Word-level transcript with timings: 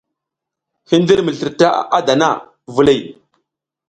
Hindir 0.93 1.19
mi 1.27 1.33
slirta 1.39 1.69
a 1.97 1.99
dana, 2.07 2.31
viliy. 2.79 3.05